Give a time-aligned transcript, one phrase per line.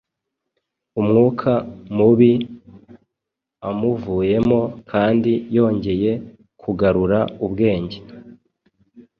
[0.99, 1.51] Umwuka
[1.97, 2.33] mubi
[3.69, 4.59] amuvuyemo
[4.91, 6.11] kandi yongeye
[6.61, 7.97] kugarura ubwenge;